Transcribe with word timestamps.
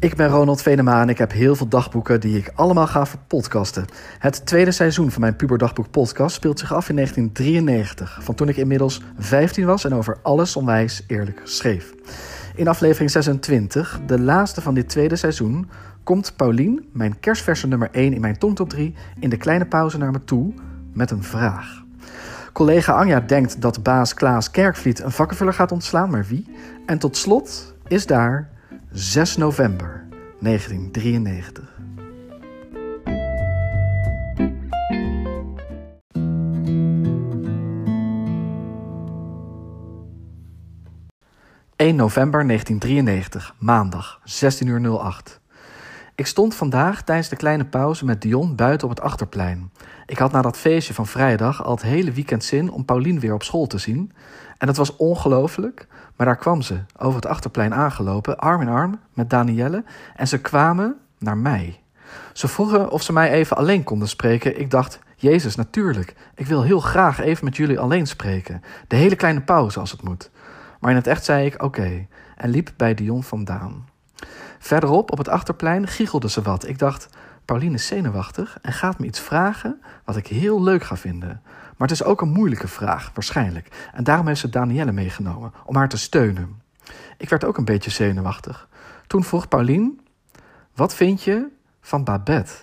Ik 0.00 0.16
ben 0.16 0.28
Ronald 0.28 0.62
Venema 0.62 1.02
en 1.02 1.08
ik 1.08 1.18
heb 1.18 1.32
heel 1.32 1.56
veel 1.56 1.68
dagboeken 1.68 2.20
die 2.20 2.36
ik 2.36 2.50
allemaal 2.54 2.86
ga 2.86 3.06
verpodcasten. 3.06 3.84
Het 4.18 4.46
tweede 4.46 4.70
seizoen 4.70 5.10
van 5.10 5.20
mijn 5.20 5.36
Puberdagboek 5.36 5.90
podcast 5.90 6.34
speelt 6.34 6.58
zich 6.58 6.72
af 6.74 6.88
in 6.88 6.94
1993, 6.94 8.18
van 8.22 8.34
toen 8.34 8.48
ik 8.48 8.56
inmiddels 8.56 9.02
15 9.18 9.64
was 9.64 9.84
en 9.84 9.94
over 9.94 10.18
alles 10.22 10.56
onwijs 10.56 11.04
eerlijk 11.06 11.40
schreef. 11.44 11.94
In 12.54 12.68
aflevering 12.68 13.10
26, 13.10 14.00
de 14.06 14.20
laatste 14.20 14.60
van 14.60 14.74
dit 14.74 14.88
tweede 14.88 15.16
seizoen, 15.16 15.68
komt 16.04 16.32
Paulien, 16.36 16.88
mijn 16.92 17.20
kerstverse 17.20 17.66
nummer 17.66 17.88
1 17.92 18.12
in 18.12 18.20
mijn 18.20 18.38
tongtop 18.38 18.68
3, 18.68 18.94
in 19.18 19.30
de 19.30 19.36
kleine 19.36 19.66
pauze 19.66 19.98
naar 19.98 20.12
me 20.12 20.24
toe 20.24 20.54
met 20.92 21.10
een 21.10 21.22
vraag. 21.22 21.84
Collega 22.52 22.92
Anja 22.92 23.20
denkt 23.20 23.62
dat 23.62 23.82
baas 23.82 24.14
Klaas 24.14 24.50
Kerkvliet 24.50 25.02
een 25.02 25.12
vakkenvuller 25.12 25.54
gaat 25.54 25.72
ontslaan, 25.72 26.10
maar 26.10 26.26
wie? 26.28 26.46
En 26.86 26.98
tot 26.98 27.16
slot 27.16 27.74
is 27.88 28.06
daar 28.06 28.58
6 28.92 29.38
november 29.38 30.08
1993. 30.40 31.68
...1 41.76 41.94
november 41.94 42.44
1993, 42.44 43.52
maandag, 43.58 44.20
16.08 44.26 44.68
uur. 44.68 45.39
Ik 46.20 46.26
stond 46.26 46.54
vandaag 46.54 47.02
tijdens 47.02 47.28
de 47.28 47.36
kleine 47.36 47.64
pauze 47.64 48.04
met 48.04 48.22
Dion 48.22 48.54
buiten 48.54 48.88
op 48.88 48.94
het 48.94 49.04
achterplein. 49.04 49.70
Ik 50.06 50.18
had 50.18 50.32
na 50.32 50.42
dat 50.42 50.56
feestje 50.56 50.94
van 50.94 51.06
vrijdag 51.06 51.64
al 51.64 51.70
het 51.70 51.82
hele 51.82 52.12
weekend 52.12 52.44
zin 52.44 52.70
om 52.70 52.84
Paulien 52.84 53.20
weer 53.20 53.34
op 53.34 53.42
school 53.42 53.66
te 53.66 53.78
zien. 53.78 54.12
En 54.58 54.66
dat 54.66 54.76
was 54.76 54.96
ongelooflijk, 54.96 55.86
maar 56.16 56.26
daar 56.26 56.36
kwam 56.36 56.62
ze, 56.62 56.80
over 56.96 57.14
het 57.14 57.26
achterplein 57.26 57.74
aangelopen, 57.74 58.38
arm 58.38 58.60
in 58.60 58.68
arm 58.68 59.00
met 59.14 59.30
Danielle. 59.30 59.84
En 60.16 60.28
ze 60.28 60.40
kwamen 60.40 60.96
naar 61.18 61.36
mij. 61.36 61.80
Ze 62.32 62.48
vroegen 62.48 62.90
of 62.90 63.02
ze 63.02 63.12
mij 63.12 63.30
even 63.30 63.56
alleen 63.56 63.84
konden 63.84 64.08
spreken. 64.08 64.60
Ik 64.60 64.70
dacht, 64.70 64.98
Jezus, 65.16 65.54
natuurlijk. 65.54 66.14
Ik 66.34 66.46
wil 66.46 66.62
heel 66.62 66.80
graag 66.80 67.20
even 67.20 67.44
met 67.44 67.56
jullie 67.56 67.78
alleen 67.78 68.06
spreken. 68.06 68.62
De 68.88 68.96
hele 68.96 69.16
kleine 69.16 69.40
pauze 69.40 69.80
als 69.80 69.90
het 69.90 70.02
moet. 70.02 70.30
Maar 70.80 70.90
in 70.90 70.96
het 70.96 71.06
echt 71.06 71.24
zei 71.24 71.46
ik 71.46 71.62
oké 71.62 72.06
en 72.36 72.50
liep 72.50 72.72
bij 72.76 72.94
Dion 72.94 73.22
vandaan. 73.22 73.88
Verderop 74.62 75.12
op 75.12 75.18
het 75.18 75.28
achterplein 75.28 75.86
giechelde 75.86 76.30
ze 76.30 76.42
wat. 76.42 76.68
Ik 76.68 76.78
dacht, 76.78 77.08
Pauline 77.44 77.74
is 77.74 77.86
zenuwachtig 77.86 78.58
en 78.62 78.72
gaat 78.72 78.98
me 78.98 79.06
iets 79.06 79.20
vragen 79.20 79.80
wat 80.04 80.16
ik 80.16 80.26
heel 80.26 80.62
leuk 80.62 80.82
ga 80.82 80.96
vinden. 80.96 81.40
Maar 81.76 81.88
het 81.88 82.00
is 82.00 82.04
ook 82.04 82.20
een 82.20 82.32
moeilijke 82.32 82.68
vraag, 82.68 83.10
waarschijnlijk. 83.14 83.88
En 83.92 84.04
daarom 84.04 84.26
heeft 84.26 84.40
ze 84.40 84.48
Danielle 84.48 84.92
meegenomen, 84.92 85.52
om 85.64 85.76
haar 85.76 85.88
te 85.88 85.98
steunen. 85.98 86.62
Ik 87.16 87.28
werd 87.28 87.44
ook 87.44 87.58
een 87.58 87.64
beetje 87.64 87.90
zenuwachtig. 87.90 88.68
Toen 89.06 89.24
vroeg 89.24 89.48
Pauline, 89.48 89.92
wat 90.74 90.94
vind 90.94 91.22
je 91.22 91.46
van 91.80 92.04
Babette? 92.04 92.54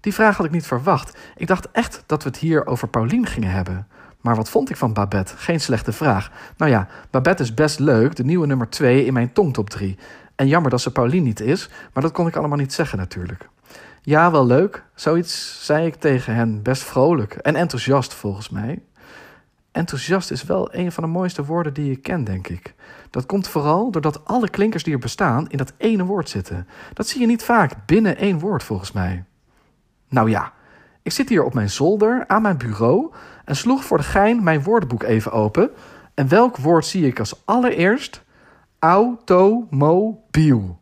Die 0.00 0.14
vraag 0.14 0.36
had 0.36 0.46
ik 0.46 0.52
niet 0.52 0.66
verwacht. 0.66 1.18
Ik 1.36 1.46
dacht 1.46 1.70
echt 1.70 2.02
dat 2.06 2.22
we 2.22 2.28
het 2.28 2.38
hier 2.38 2.66
over 2.66 2.88
Pauline 2.88 3.26
gingen 3.26 3.50
hebben. 3.50 3.86
Maar 4.20 4.36
wat 4.36 4.48
vond 4.48 4.70
ik 4.70 4.76
van 4.76 4.92
Babette? 4.92 5.36
Geen 5.36 5.60
slechte 5.60 5.92
vraag. 5.92 6.30
Nou 6.56 6.70
ja, 6.70 6.88
Babette 7.10 7.42
is 7.42 7.54
best 7.54 7.78
leuk, 7.78 8.16
de 8.16 8.24
nieuwe 8.24 8.46
nummer 8.46 8.68
2 8.68 9.04
in 9.04 9.12
mijn 9.12 9.32
tongtop 9.32 9.70
3. 9.70 9.98
En 10.36 10.48
jammer 10.48 10.70
dat 10.70 10.80
ze 10.80 10.92
Pauline 10.92 11.26
niet 11.26 11.40
is, 11.40 11.68
maar 11.92 12.02
dat 12.02 12.12
kon 12.12 12.26
ik 12.26 12.36
allemaal 12.36 12.58
niet 12.58 12.72
zeggen 12.72 12.98
natuurlijk. 12.98 13.48
Ja, 14.02 14.30
wel 14.30 14.46
leuk. 14.46 14.84
Zoiets 14.94 15.64
zei 15.64 15.86
ik 15.86 15.94
tegen 15.94 16.34
hen, 16.34 16.62
best 16.62 16.82
vrolijk 16.82 17.34
en 17.34 17.56
enthousiast 17.56 18.14
volgens 18.14 18.48
mij. 18.48 18.82
Enthousiast 19.72 20.30
is 20.30 20.42
wel 20.42 20.74
een 20.74 20.92
van 20.92 21.04
de 21.04 21.10
mooiste 21.10 21.44
woorden 21.44 21.74
die 21.74 21.88
je 21.88 21.96
ken, 21.96 22.24
denk 22.24 22.48
ik. 22.48 22.74
Dat 23.10 23.26
komt 23.26 23.48
vooral 23.48 23.90
doordat 23.90 24.24
alle 24.24 24.50
klinkers 24.50 24.82
die 24.82 24.92
er 24.92 24.98
bestaan 24.98 25.48
in 25.48 25.58
dat 25.58 25.72
ene 25.76 26.04
woord 26.04 26.28
zitten. 26.28 26.68
Dat 26.92 27.08
zie 27.08 27.20
je 27.20 27.26
niet 27.26 27.42
vaak 27.42 27.72
binnen 27.86 28.16
één 28.16 28.38
woord, 28.38 28.62
volgens 28.62 28.92
mij. 28.92 29.24
Nou 30.08 30.30
ja, 30.30 30.52
ik 31.02 31.12
zit 31.12 31.28
hier 31.28 31.44
op 31.44 31.54
mijn 31.54 31.70
zolder 31.70 32.24
aan 32.26 32.42
mijn 32.42 32.58
bureau 32.58 33.12
en 33.44 33.56
sloeg 33.56 33.84
voor 33.84 33.98
de 33.98 34.04
gein 34.04 34.42
mijn 34.42 34.62
woordenboek 34.62 35.02
even 35.02 35.32
open. 35.32 35.70
En 36.14 36.28
welk 36.28 36.56
woord 36.56 36.86
zie 36.86 37.06
ik 37.06 37.18
als 37.18 37.42
allereerst? 37.44 38.24
Automobiel. 38.78 40.80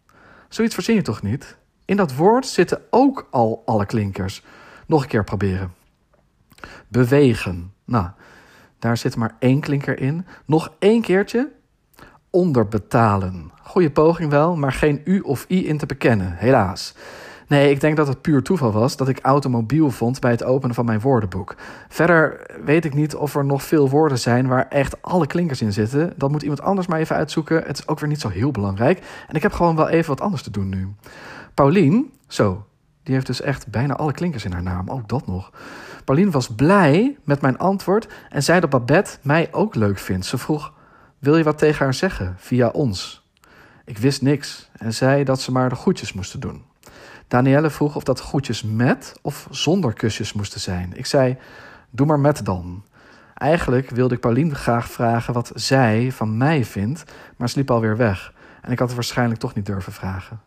Zoiets 0.48 0.74
verzin 0.74 0.94
je 0.94 1.02
toch 1.02 1.22
niet? 1.22 1.56
In 1.84 1.96
dat 1.96 2.14
woord 2.14 2.46
zitten 2.46 2.82
ook 2.90 3.28
al 3.30 3.62
alle 3.64 3.86
klinkers. 3.86 4.42
Nog 4.86 5.02
een 5.02 5.08
keer 5.08 5.24
proberen. 5.24 5.72
Bewegen. 6.88 7.72
Nou, 7.84 8.08
daar 8.78 8.96
zit 8.96 9.16
maar 9.16 9.36
één 9.38 9.60
klinker 9.60 10.00
in. 10.00 10.26
Nog 10.46 10.72
één 10.78 11.02
keertje. 11.02 11.52
Onderbetalen. 12.30 13.50
Goeie 13.62 13.90
poging 13.90 14.30
wel, 14.30 14.56
maar 14.56 14.72
geen 14.72 15.00
u 15.04 15.20
of 15.20 15.46
i 15.48 15.68
in 15.68 15.78
te 15.78 15.86
bekennen, 15.86 16.36
helaas. 16.36 16.94
Nee, 17.48 17.70
ik 17.70 17.80
denk 17.80 17.96
dat 17.96 18.08
het 18.08 18.20
puur 18.20 18.42
toeval 18.42 18.72
was 18.72 18.96
dat 18.96 19.08
ik 19.08 19.18
automobiel 19.22 19.90
vond 19.90 20.20
bij 20.20 20.30
het 20.30 20.44
openen 20.44 20.74
van 20.74 20.84
mijn 20.84 21.00
woordenboek. 21.00 21.56
Verder 21.88 22.46
weet 22.64 22.84
ik 22.84 22.94
niet 22.94 23.14
of 23.14 23.34
er 23.34 23.44
nog 23.44 23.62
veel 23.62 23.88
woorden 23.88 24.18
zijn 24.18 24.46
waar 24.46 24.68
echt 24.68 25.02
alle 25.02 25.26
klinkers 25.26 25.62
in 25.62 25.72
zitten. 25.72 26.12
Dat 26.16 26.30
moet 26.30 26.42
iemand 26.42 26.60
anders 26.62 26.86
maar 26.86 26.98
even 26.98 27.16
uitzoeken. 27.16 27.62
Het 27.62 27.78
is 27.78 27.88
ook 27.88 28.00
weer 28.00 28.08
niet 28.08 28.20
zo 28.20 28.28
heel 28.28 28.50
belangrijk. 28.50 29.02
En 29.28 29.34
ik 29.34 29.42
heb 29.42 29.52
gewoon 29.52 29.76
wel 29.76 29.88
even 29.88 30.08
wat 30.08 30.20
anders 30.20 30.42
te 30.42 30.50
doen 30.50 30.68
nu. 30.68 30.94
Paulien, 31.54 32.12
zo, 32.28 32.64
die 33.02 33.14
heeft 33.14 33.26
dus 33.26 33.40
echt 33.40 33.66
bijna 33.70 33.96
alle 33.96 34.12
klinkers 34.12 34.44
in 34.44 34.52
haar 34.52 34.62
naam. 34.62 34.90
Ook 34.90 35.08
dat 35.08 35.26
nog. 35.26 35.50
Paulien 36.04 36.30
was 36.30 36.54
blij 36.54 37.16
met 37.24 37.40
mijn 37.40 37.58
antwoord 37.58 38.08
en 38.30 38.42
zei 38.42 38.60
dat 38.60 38.70
Babette 38.70 39.18
mij 39.22 39.48
ook 39.50 39.74
leuk 39.74 39.98
vindt. 39.98 40.26
Ze 40.26 40.38
vroeg: 40.38 40.72
Wil 41.18 41.36
je 41.36 41.44
wat 41.44 41.58
tegen 41.58 41.84
haar 41.84 41.94
zeggen 41.94 42.34
via 42.38 42.68
ons? 42.68 43.23
Ik 43.84 43.98
wist 43.98 44.22
niks 44.22 44.70
en 44.78 44.94
zei 44.94 45.24
dat 45.24 45.40
ze 45.40 45.52
maar 45.52 45.68
de 45.68 45.74
goedjes 45.74 46.12
moesten 46.12 46.40
doen. 46.40 46.62
Danielle 47.28 47.70
vroeg 47.70 47.96
of 47.96 48.02
dat 48.02 48.20
goedjes 48.20 48.62
met 48.62 49.14
of 49.22 49.46
zonder 49.50 49.92
kusjes 49.92 50.32
moesten 50.32 50.60
zijn. 50.60 50.92
Ik 50.96 51.06
zei: 51.06 51.36
Doe 51.90 52.06
maar 52.06 52.20
met 52.20 52.44
dan. 52.44 52.84
Eigenlijk 53.34 53.90
wilde 53.90 54.14
ik 54.14 54.20
Paulien 54.20 54.54
graag 54.54 54.88
vragen 54.88 55.34
wat 55.34 55.52
zij 55.54 56.12
van 56.12 56.36
mij 56.36 56.64
vindt, 56.64 57.04
maar 57.36 57.48
ze 57.48 57.58
liep 57.58 57.70
alweer 57.70 57.96
weg. 57.96 58.32
En 58.62 58.72
ik 58.72 58.78
had 58.78 58.86
het 58.86 58.96
waarschijnlijk 58.96 59.40
toch 59.40 59.54
niet 59.54 59.66
durven 59.66 59.92
vragen. 59.92 60.40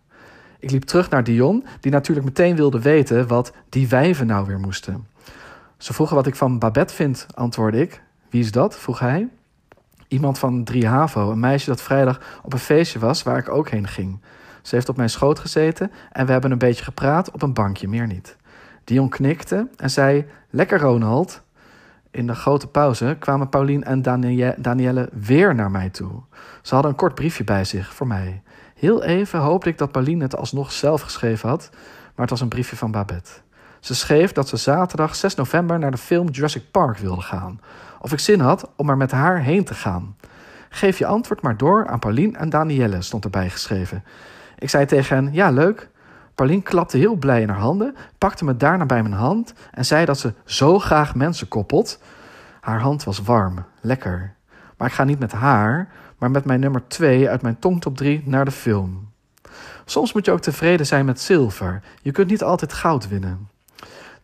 Ik 0.59 0.72
liep 0.72 0.84
terug 0.84 1.09
naar 1.09 1.24
Dion, 1.24 1.66
die 1.80 1.92
natuurlijk 1.92 2.26
meteen 2.26 2.56
wilde 2.56 2.81
weten 2.81 3.28
wat 3.28 3.53
die 3.70 3.88
wijven 3.88 4.28
nou 4.28 4.46
weer 4.46 4.59
moesten. 4.59 5.08
Ze 5.78 5.94
vroegen 5.94 6.16
wat 6.16 6.28
ik 6.28 6.36
van 6.36 6.59
Babette 6.59 6.94
vind, 6.94 7.28
antwoordde 7.34 7.81
ik. 7.81 8.02
Wie 8.30 8.42
is 8.42 8.52
dat? 8.52 8.78
vroeg 8.78 9.00
hij. 9.00 9.28
Iemand 10.07 10.40
van 10.40 10.63
3 10.63 10.88
HAVO, 10.88 11.31
een 11.31 11.40
meisje 11.40 11.69
dat 11.69 11.81
vrijdag 11.81 12.40
op 12.44 12.53
een 12.53 12.59
feestje 12.59 13.00
was 13.00 13.23
waar 13.23 13.38
ik 13.38 13.50
ook 13.50 13.69
heen 13.69 13.88
ging. 13.88 14.22
Ze 14.62 14.75
heeft 14.75 14.90
op 14.90 14.97
mijn 14.97 15.09
schoot 15.09 15.40
gezeten 15.40 15.91
en 16.12 16.25
we 16.25 16.31
hebben 16.31 16.51
een 16.51 16.57
beetje 16.57 16.84
gepraat 16.84 17.31
op 17.31 17.41
een 17.41 17.53
bankje, 17.53 17.88
meer 17.88 18.07
niet. 18.07 18.38
Dion 18.84 19.09
knikte 19.09 19.67
en 19.75 19.90
zei: 19.90 20.25
Lekker, 20.50 20.79
Ronald. 20.79 21.46
In 22.12 22.28
de 22.28 22.35
grote 22.35 22.67
pauze 22.67 23.16
kwamen 23.19 23.50
Paulien 23.50 23.84
en 23.84 24.01
Danielle 24.57 25.09
weer 25.13 25.56
naar 25.56 25.72
mij 25.72 25.90
toe. 25.90 26.22
Ze 26.62 26.73
hadden 26.73 26.91
een 26.91 26.97
kort 26.97 27.16
briefje 27.16 27.44
bij 27.44 27.63
zich 27.63 27.94
voor 27.94 28.07
mij. 28.07 28.41
Heel 28.75 29.03
even 29.03 29.40
hoopte 29.40 29.69
ik 29.69 29.78
dat 29.78 29.91
Pauline 29.91 30.23
het 30.23 30.35
alsnog 30.35 30.72
zelf 30.72 31.01
geschreven 31.01 31.50
had, 31.50 31.69
maar 31.72 31.81
het 32.16 32.29
was 32.29 32.41
een 32.41 32.47
briefje 32.47 32.75
van 32.75 32.91
Babette. 32.91 33.31
Ze 33.88 33.96
schreef 33.96 34.31
dat 34.31 34.48
ze 34.48 34.58
zaterdag 34.58 35.16
6 35.16 35.36
november 35.36 35.80
naar 35.80 35.92
de 35.92 35.98
film 35.98 36.30
Jurassic 36.30 36.72
Park 36.72 36.98
wilde 36.98 37.22
gaan. 37.22 37.62
Of 38.02 38.12
ik 38.12 38.20
zin 38.20 38.40
had 38.40 38.70
om 38.75 38.90
er 38.90 38.98
met 38.98 39.12
haar 39.12 39.40
heen 39.40 39.64
te 39.64 39.74
gaan. 39.74 40.16
Geef 40.70 40.98
je 40.98 41.06
antwoord 41.06 41.42
maar 41.42 41.58
door 41.58 41.88
aan 41.88 42.00
Pauline 42.00 42.38
en 42.38 42.50
Danielle, 42.50 43.02
stond 43.02 43.24
erbij 43.24 43.50
geschreven. 43.50 44.03
Ik 44.58 44.70
zei 44.70 44.86
tegen 44.86 45.16
hen: 45.16 45.34
Ja, 45.34 45.50
leuk. 45.50 45.90
Pauline 46.36 46.62
klapte 46.62 46.97
heel 46.97 47.16
blij 47.16 47.42
in 47.42 47.50
haar 47.50 47.59
handen, 47.59 47.96
pakte 48.18 48.46
me 48.46 48.58
daarna 48.58 48.86
bij 48.86 49.02
mijn 49.02 49.14
hand 49.14 49.53
en 49.72 49.86
zei 49.86 50.06
dat 50.06 50.20
ze 50.20 50.34
zo 50.46 50.80
graag 50.80 51.16
mensen 51.16 51.47
koppelt. 51.47 52.02
Haar 52.62 52.80
hand 52.80 53.03
was 53.03 53.22
warm, 53.22 53.66
lekker. 53.81 54.34
Maar 54.78 54.88
ik 54.88 54.94
ga 54.94 55.03
niet 55.03 55.20
met 55.20 55.31
haar, 55.31 55.92
maar 56.18 56.31
met 56.31 56.46
mijn 56.46 56.59
nummer 56.59 56.88
2 56.88 57.30
uit 57.30 57.42
mijn 57.42 57.59
tongtop 57.59 57.97
3 57.97 58.22
naar 58.26 58.46
de 58.46 58.52
film. 58.52 59.09
Soms 59.85 60.14
moet 60.14 60.26
je 60.26 60.32
ook 60.32 60.41
tevreden 60.41 60.85
zijn 60.85 61.06
met 61.06 61.20
zilver. 61.20 61.82
Je 62.02 62.11
kunt 62.11 62.29
niet 62.29 62.44
altijd 62.44 62.73
goud 62.73 63.08
winnen. 63.08 63.56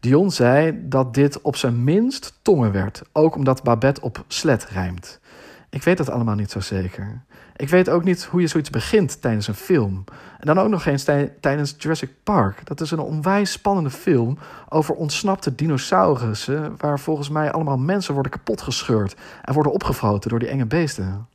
Dion 0.03 0.31
zei 0.31 0.79
dat 0.89 1.13
dit 1.13 1.41
op 1.41 1.55
zijn 1.55 1.83
minst 1.83 2.39
tongen 2.41 2.71
werd, 2.71 3.01
ook 3.11 3.35
omdat 3.35 3.63
Babette 3.63 4.01
op 4.01 4.23
slet 4.27 4.65
rijmt. 4.65 5.19
Ik 5.69 5.83
weet 5.83 5.97
dat 5.97 6.09
allemaal 6.09 6.35
niet 6.35 6.51
zo 6.51 6.59
zeker. 6.59 7.21
Ik 7.55 7.69
weet 7.69 7.89
ook 7.89 8.03
niet 8.03 8.23
hoe 8.23 8.41
je 8.41 8.47
zoiets 8.47 8.69
begint 8.69 9.21
tijdens 9.21 9.47
een 9.47 9.53
film. 9.53 10.03
En 10.39 10.45
dan 10.45 10.59
ook 10.59 10.69
nog 10.69 10.85
eens 10.85 11.03
tijdens 11.39 11.75
Jurassic 11.77 12.09
Park. 12.23 12.65
Dat 12.65 12.81
is 12.81 12.91
een 12.91 12.99
onwijs 12.99 13.51
spannende 13.51 13.89
film 13.89 14.37
over 14.69 14.95
ontsnapte 14.95 15.55
dinosaurussen... 15.55 16.75
waar 16.77 16.99
volgens 16.99 17.29
mij 17.29 17.51
allemaal 17.51 17.77
mensen 17.77 18.13
worden 18.13 18.31
kapotgescheurd... 18.31 19.15
en 19.41 19.53
worden 19.53 19.71
opgefroten 19.71 20.29
door 20.29 20.39
die 20.39 20.49
enge 20.49 20.65
beesten. 20.65 21.27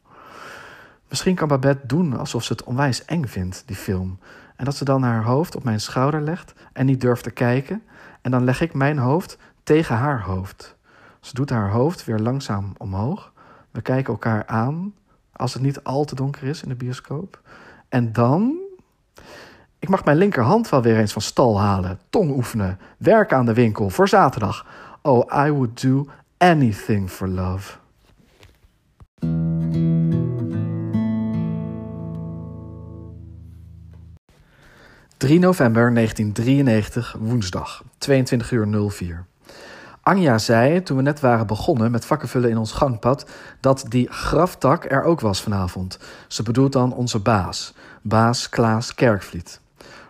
Misschien 1.08 1.34
kan 1.34 1.48
Babette 1.48 1.86
doen 1.86 2.18
alsof 2.18 2.44
ze 2.44 2.52
het 2.52 2.64
onwijs 2.64 3.04
eng 3.04 3.24
vindt, 3.24 3.62
die 3.66 3.76
film. 3.76 4.18
En 4.56 4.64
dat 4.64 4.76
ze 4.76 4.84
dan 4.84 5.02
haar 5.02 5.24
hoofd 5.24 5.56
op 5.56 5.64
mijn 5.64 5.80
schouder 5.80 6.20
legt 6.20 6.52
en 6.72 6.86
niet 6.86 7.00
durft 7.00 7.22
te 7.22 7.30
kijken. 7.30 7.82
En 8.28 8.34
dan 8.34 8.44
leg 8.44 8.60
ik 8.60 8.74
mijn 8.74 8.98
hoofd 8.98 9.38
tegen 9.62 9.96
haar 9.96 10.22
hoofd. 10.22 10.76
Ze 11.20 11.34
doet 11.34 11.50
haar 11.50 11.70
hoofd 11.70 12.04
weer 12.04 12.18
langzaam 12.18 12.72
omhoog. 12.76 13.32
We 13.70 13.80
kijken 13.80 14.12
elkaar 14.12 14.46
aan, 14.46 14.94
als 15.32 15.54
het 15.54 15.62
niet 15.62 15.84
al 15.84 16.04
te 16.04 16.14
donker 16.14 16.42
is 16.42 16.62
in 16.62 16.68
de 16.68 16.74
bioscoop. 16.74 17.40
En 17.88 18.12
dan. 18.12 18.56
Ik 19.78 19.88
mag 19.88 20.04
mijn 20.04 20.16
linkerhand 20.16 20.68
wel 20.68 20.82
weer 20.82 20.98
eens 20.98 21.12
van 21.12 21.22
stal 21.22 21.60
halen, 21.60 21.98
tong 22.10 22.30
oefenen, 22.30 22.78
werken 22.98 23.36
aan 23.36 23.46
de 23.46 23.54
winkel 23.54 23.90
voor 23.90 24.08
zaterdag. 24.08 24.66
Oh, 25.02 25.46
I 25.46 25.50
would 25.50 25.82
do 25.82 26.06
anything 26.38 27.10
for 27.10 27.28
love. 27.28 27.78
3 35.18 35.38
november 35.38 35.94
1993, 35.94 37.16
woensdag, 37.18 37.84
22 37.98 38.50
uur 38.50 38.90
04. 38.90 39.24
Anja 40.02 40.38
zei, 40.38 40.82
toen 40.82 40.96
we 40.96 41.02
net 41.02 41.20
waren 41.20 41.46
begonnen 41.46 41.90
met 41.90 42.04
vakkenvullen 42.04 42.50
in 42.50 42.58
ons 42.58 42.72
gangpad, 42.72 43.30
dat 43.60 43.84
die 43.88 44.08
graftak 44.10 44.84
er 44.84 45.02
ook 45.02 45.20
was 45.20 45.42
vanavond. 45.42 45.98
Ze 46.28 46.42
bedoelt 46.42 46.72
dan 46.72 46.92
onze 46.92 47.18
baas, 47.18 47.74
baas 48.02 48.48
Klaas 48.48 48.94
Kerkvliet. 48.94 49.60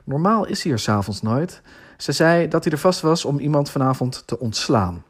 Normaal 0.05 0.47
is 0.47 0.63
hij 0.63 0.73
er 0.73 0.79
s'avonds 0.79 1.23
nooit. 1.23 1.63
Ze 1.97 2.13
zei 2.13 2.49
dat 2.49 2.65
hij 2.65 2.73
er 2.73 2.79
vast 2.79 3.01
was 3.01 3.25
om 3.25 3.39
iemand 3.39 3.71
vanavond 3.71 4.23
te 4.27 4.39
ontslaan. 4.39 5.05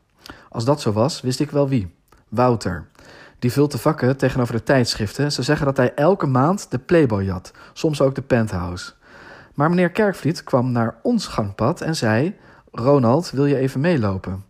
Als 0.49 0.65
dat 0.65 0.81
zo 0.81 0.93
was, 0.93 1.21
wist 1.21 1.41
ik 1.41 1.51
wel 1.51 1.69
wie. 1.69 1.95
Wouter. 2.29 2.87
Die 3.39 3.53
vult 3.53 3.73
de 3.73 3.79
vakken 3.79 4.17
tegenover 4.17 4.55
de 4.55 4.63
tijdschriften. 4.63 5.33
Ze 5.33 5.43
zeggen 5.43 5.67
dat 5.67 5.77
hij 5.77 5.95
elke 5.95 6.27
maand 6.27 6.71
de 6.71 6.79
Playboy 6.79 7.27
had, 7.27 7.53
soms 7.73 8.01
ook 8.01 8.15
de 8.15 8.23
Penthouse. 8.23 8.97
Maar 9.59 9.69
meneer 9.69 9.91
Kerkvliet 9.91 10.45
kwam 10.45 10.73
naar 10.73 10.95
ons 11.03 11.27
gangpad 11.27 11.81
en 11.81 11.97
zei: 11.97 12.37
Ronald, 12.73 13.31
wil 13.31 13.47
je 13.47 13.57
even 13.57 13.81
meelopen? 13.81 14.45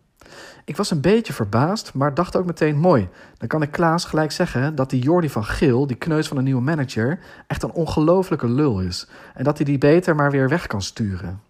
Ik 0.65 0.77
was 0.77 0.91
een 0.91 1.01
beetje 1.01 1.33
verbaasd, 1.33 1.95
maar 1.95 2.15
dacht 2.15 2.37
ook 2.37 2.47
meteen: 2.47 2.79
mooi. 2.79 3.09
Dan 3.39 3.49
kan 3.49 3.63
ik 3.63 3.71
Klaas 3.71 4.05
gelijk 4.05 4.33
zeggen 4.33 4.75
dat 4.75 4.91
die 4.91 5.03
Jordi 5.03 5.31
van 5.31 5.45
Geel, 5.45 5.87
die 5.87 5.97
kneus 5.97 6.29
van 6.29 6.37
een 6.37 6.45
nieuwe 6.45 6.63
manager, 6.63 7.19
echt 7.47 7.63
een 7.63 7.73
ongelofelijke 7.73 8.49
lul 8.49 8.81
is. 8.81 9.09
En 9.35 9.45
dat 9.45 9.57
hij 9.57 9.67
die 9.67 9.79
beter 9.79 10.15
maar 10.15 10.31
weer 10.31 10.49
weg 10.49 10.67
kan 10.67 10.83
sturen. 10.83 11.41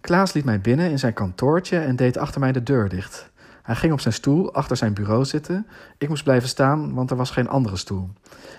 Klaas 0.00 0.32
liet 0.32 0.44
mij 0.44 0.60
binnen 0.60 0.90
in 0.90 0.98
zijn 0.98 1.14
kantoortje 1.14 1.78
en 1.78 1.96
deed 1.96 2.16
achter 2.16 2.40
mij 2.40 2.52
de 2.52 2.62
deur 2.62 2.88
dicht. 2.88 3.30
Hij 3.62 3.74
ging 3.74 3.92
op 3.92 4.00
zijn 4.00 4.14
stoel 4.14 4.54
achter 4.54 4.76
zijn 4.76 4.94
bureau 4.94 5.24
zitten. 5.24 5.66
Ik 5.98 6.08
moest 6.08 6.24
blijven 6.24 6.48
staan, 6.48 6.94
want 6.94 7.10
er 7.10 7.16
was 7.16 7.30
geen 7.30 7.48
andere 7.48 7.76
stoel. 7.76 8.10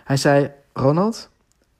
Hij 0.03 0.17
zei: 0.17 0.51
Ronald, 0.73 1.29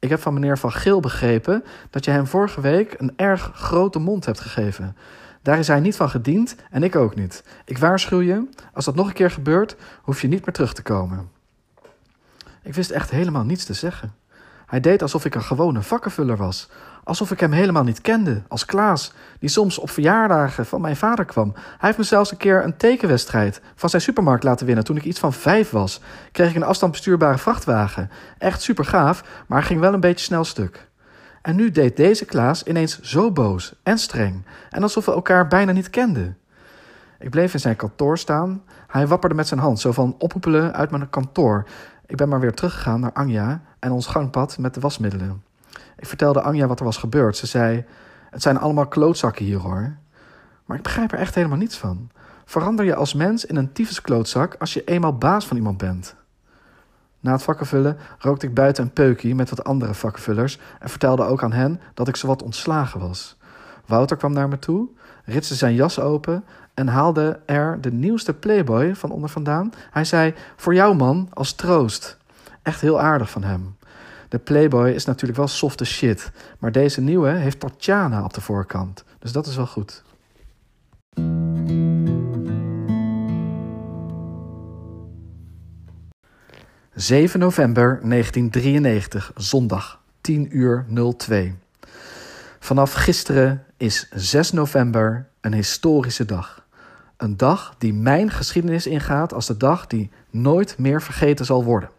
ik 0.04 0.10
heb 0.10 0.22
van 0.22 0.34
meneer 0.34 0.58
Van 0.58 0.72
Geel 0.72 1.00
begrepen 1.00 1.64
dat 1.90 2.06
je 2.06 2.12
hem 2.12 2.28
vorige 2.28 2.62
week 2.62 2.96
een 2.98 3.14
erg 3.16 3.52
grote 3.54 4.00
mond 4.00 4.26
hebt 4.26 4.40
gegeven. 4.40 4.98
Daar 5.42 5.60
is 5.60 5.68
hij 5.68 5.80
niet 5.80 5.96
van 5.96 6.10
gediend 6.10 6.56
en 6.70 6.84
ik 6.84 6.96
ook 6.96 7.16
niet. 7.16 7.44
Ik 7.66 7.78
waarschuw 7.78 8.22
je, 8.22 8.50
als 8.74 8.86
dat 8.86 8.96
nog 8.96 9.08
een 9.08 9.14
keer 9.14 9.32
gebeurt, 9.32 9.76
hoef 10.02 10.22
je 10.22 10.28
niet 10.28 10.46
meer 10.46 10.54
terug 10.54 10.74
te 10.74 10.82
komen. 10.82 11.30
Ik 12.62 12.74
wist 12.74 12.90
echt 12.90 13.10
helemaal 13.10 13.44
niets 13.44 13.66
te 13.66 13.74
zeggen. 13.74 14.14
Hij 14.66 14.80
deed 14.80 15.02
alsof 15.02 15.26
ik 15.26 15.36
een 15.36 15.44
gewone 15.44 15.82
vakkenvuller 15.82 16.38
was. 16.38 16.70
Alsof 17.04 17.32
ik 17.32 17.40
hem 17.40 17.52
helemaal 17.52 17.84
niet 17.84 18.02
kende, 18.02 18.42
als 18.48 18.66
Klaas, 18.66 19.14
die 19.40 19.50
soms 19.50 19.78
op 19.78 19.90
verjaardagen 19.90 20.66
van 20.66 20.82
mijn 20.82 20.96
vader 20.96 21.26
kwam. 21.26 21.52
Hij 21.54 21.64
heeft 21.80 21.98
me 21.98 22.04
zelfs 22.04 22.32
een 22.32 22.38
keer 22.38 22.64
een 22.64 22.78
tekenwedstrijd 22.78 23.62
van 23.76 23.90
zijn 23.90 24.02
supermarkt 24.02 24.44
laten 24.44 24.66
winnen 24.66 24.84
toen 24.84 24.98
ik 24.98 25.04
iets 25.04 25.20
van 25.20 25.34
vijf 25.34 25.70
was. 25.70 26.02
Kreeg 26.32 26.50
ik 26.50 26.56
een 26.56 26.64
afstandbestuurbare 26.64 27.38
vrachtwagen. 27.38 28.10
Echt 28.38 28.62
super 28.62 28.86
gaaf, 28.86 29.24
maar 29.48 29.64
ging 29.64 29.80
wel 29.80 29.94
een 29.94 30.00
beetje 30.00 30.26
snel 30.26 30.44
stuk. 30.44 30.88
En 31.42 31.56
nu 31.56 31.72
deed 31.72 31.98
deze 31.98 32.26
Klaas 32.26 32.64
ineens 32.64 33.00
zo 33.02 33.32
boos 33.32 33.74
en 33.84 33.98
streng 33.98 34.46
en 34.70 34.84
alsof 34.84 35.06
we 35.06 35.12
elkaar 35.12 35.48
bijna 35.48 35.72
niet 35.72 35.90
kenden. 35.90 36.38
Ik 37.20 37.30
bleef 37.30 37.54
in 37.54 37.60
zijn 37.60 37.76
kantoor 37.76 38.18
staan. 38.18 38.64
Hij 38.88 39.08
wapperde 39.08 39.36
met 39.36 39.48
zijn 39.48 39.60
hand, 39.60 39.80
zo 39.80 39.92
van 39.92 40.16
ophoepelen 40.18 40.74
uit 40.74 40.92
mijn 40.92 41.10
kantoor. 41.10 41.66
Ik 42.06 42.16
ben 42.16 42.30
maar 42.30 42.40
weer 42.40 42.54
teruggegaan 42.54 43.00
naar 43.00 43.14
Anja 43.14 43.62
en 43.80 43.92
ons 43.92 44.08
gangpad 44.08 44.58
met 44.58 44.74
de 44.74 44.80
wasmiddelen. 44.80 45.44
Ik 46.04 46.10
vertelde 46.10 46.42
Anja 46.42 46.68
wat 46.68 46.80
er 46.80 46.86
was 46.86 46.98
gebeurd. 46.98 47.38
Ze 47.38 47.48
zei: 47.48 47.86
Het 48.30 48.42
zijn 48.42 48.60
allemaal 48.60 48.88
klootzakken 48.88 49.46
hier 49.46 49.58
hoor. 49.58 49.96
Maar 50.66 50.78
ik 50.78 50.84
begrijp 50.84 51.12
er 51.12 51.20
echt 51.20 51.36
helemaal 51.36 51.58
niets 51.58 51.78
van. 51.78 52.10
Verander 52.46 52.86
je 52.86 52.96
als 52.96 53.14
mens 53.14 53.46
in 53.46 53.56
een 53.56 53.72
klootzak 54.02 54.56
als 54.60 54.74
je 54.74 54.84
eenmaal 54.84 55.18
baas 55.18 55.48
van 55.48 55.58
iemand 55.58 55.78
bent? 55.78 56.16
Na 57.20 57.32
het 57.32 57.44
vakkenvullen 57.44 57.98
rookte 58.18 58.46
ik 58.46 58.54
buiten 58.54 58.84
een 58.84 58.92
peukie 58.92 59.36
met 59.36 59.50
wat 59.50 59.64
andere 59.64 59.94
vakkenvullers 59.94 60.60
en 60.80 60.90
vertelde 60.90 61.24
ook 61.24 61.44
aan 61.44 61.54
hen 61.54 61.82
dat 61.94 62.08
ik 62.08 62.16
zowat 62.16 62.44
ontslagen 62.44 63.00
was. 63.00 63.38
Wouter 63.86 64.18
kwam 64.18 64.34
naar 64.34 64.48
me 64.48 64.60
toe, 64.60 64.90
ritste 65.26 65.56
zijn 65.56 65.76
jas 65.76 66.00
open 66.00 66.46
en 66.74 66.88
haalde 66.88 67.40
er 67.46 67.82
de 67.82 67.92
nieuwste 67.92 68.34
Playboy 68.34 68.96
van 68.96 69.12
onder 69.12 69.30
vandaan. 69.30 69.74
Hij 69.92 70.06
zei: 70.06 70.34
Voor 70.56 70.74
jou, 70.74 70.96
man, 70.96 71.28
als 71.34 71.54
troost. 71.54 72.18
Echt 72.62 72.82
heel 72.82 73.00
aardig 73.00 73.30
van 73.30 73.44
hem. 73.44 73.76
De 74.34 74.40
Playboy 74.40 74.90
is 74.90 75.06
natuurlijk 75.06 75.38
wel 75.38 75.48
softe 75.48 75.86
shit, 75.86 76.32
maar 76.60 76.72
deze 76.72 77.02
nieuwe 77.02 77.30
heeft 77.30 77.60
Tatjana 77.60 78.24
op 78.24 78.34
de 78.34 78.42
voorkant. 78.42 79.04
Dus 79.20 79.32
dat 79.32 79.48
is 79.48 79.56
wel 79.56 79.68
goed. 79.68 80.04
...7 86.96 87.38
november 87.38 88.00
1993, 88.04 89.32
zondag, 89.36 90.02
10 90.22 90.58
uur 90.58 90.86
02. 91.18 91.56
Vanaf 92.60 92.94
gisteren 92.94 93.64
is 93.78 94.10
6 94.14 94.52
november 94.52 95.30
een 95.42 95.54
historische 95.54 96.26
dag. 96.26 96.63
Een 97.24 97.38
dag 97.38 97.76
die 97.78 97.94
mijn 97.94 98.32
geschiedenis 98.32 98.88
ingaat 98.88 99.34
als 99.34 99.46
de 99.46 99.58
dag 99.58 99.88
die 99.88 100.12
nooit 100.30 100.78
meer 100.78 101.02
vergeten 101.02 101.46
zal 101.46 101.64
worden. 101.64 101.90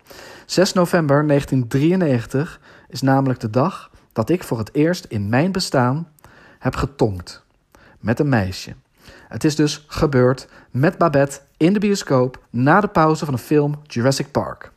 6 0.46 0.72
november 0.72 1.26
1993 1.26 2.60
is 2.88 3.02
namelijk 3.02 3.40
de 3.40 3.50
dag 3.50 3.90
dat 4.12 4.30
ik 4.30 4.42
voor 4.42 4.58
het 4.58 4.74
eerst 4.74 5.04
in 5.04 5.28
mijn 5.28 5.52
bestaan 5.52 6.08
heb 6.58 6.76
getongd. 6.76 7.44
Met 8.00 8.18
een 8.18 8.28
meisje. 8.28 8.74
Het 9.28 9.44
is 9.44 9.56
dus 9.56 9.84
gebeurd 9.88 10.48
met 10.70 10.98
Babette 10.98 11.40
in 11.56 11.72
de 11.72 11.78
bioscoop 11.78 12.42
na 12.50 12.80
de 12.80 12.88
pauze 12.88 13.24
van 13.24 13.34
de 13.34 13.40
film 13.40 13.80
Jurassic 13.82 14.30
Park. 14.30 14.72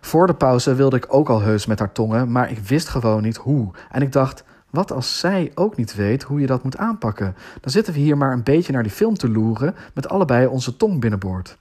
Voor 0.00 0.26
de 0.26 0.34
pauze 0.34 0.74
wilde 0.74 0.96
ik 0.96 1.06
ook 1.08 1.28
al 1.28 1.40
heus 1.40 1.66
met 1.66 1.78
haar 1.78 1.92
tongen, 1.92 2.32
maar 2.32 2.50
ik 2.50 2.58
wist 2.58 2.88
gewoon 2.88 3.22
niet 3.22 3.36
hoe. 3.36 3.70
En 3.90 4.02
ik 4.02 4.12
dacht, 4.12 4.44
wat 4.70 4.92
als 4.92 5.18
zij 5.18 5.52
ook 5.54 5.76
niet 5.76 5.94
weet 5.94 6.22
hoe 6.22 6.40
je 6.40 6.46
dat 6.46 6.62
moet 6.62 6.76
aanpakken? 6.76 7.36
Dan 7.60 7.70
zitten 7.70 7.92
we 7.92 8.00
hier 8.00 8.16
maar 8.16 8.32
een 8.32 8.42
beetje 8.42 8.72
naar 8.72 8.82
die 8.82 8.92
film 8.92 9.14
te 9.14 9.30
loeren 9.30 9.74
met 9.94 10.08
allebei 10.08 10.46
onze 10.46 10.76
tong 10.76 11.00
binnenboord. 11.00 11.58